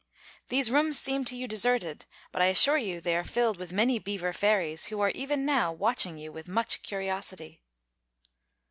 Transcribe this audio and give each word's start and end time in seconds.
These 0.49 0.71
rooms 0.71 0.97
seem 0.97 1.25
to 1.25 1.35
you 1.37 1.47
deserted, 1.47 2.07
but 2.31 2.41
I 2.41 2.47
assure 2.47 2.79
you 2.79 2.99
they 3.01 3.15
are 3.15 3.23
filled 3.23 3.57
with 3.57 3.71
many 3.71 3.99
beaver 3.99 4.33
fairies, 4.33 4.85
who 4.85 4.99
are 4.99 5.11
even 5.11 5.45
now 5.45 5.71
watching 5.71 6.17
you 6.17 6.31
with 6.31 6.47
much 6.47 6.81
curiosity." 6.81 7.61